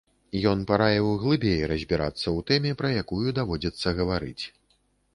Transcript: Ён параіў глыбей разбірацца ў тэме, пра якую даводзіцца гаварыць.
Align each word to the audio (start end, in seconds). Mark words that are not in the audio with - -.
Ён 0.51 0.63
параіў 0.71 1.09
глыбей 1.25 1.61
разбірацца 1.73 2.23
ў 2.23 2.39
тэме, 2.51 2.75
пра 2.83 2.93
якую 3.05 3.39
даводзіцца 3.43 3.99
гаварыць. 4.03 4.43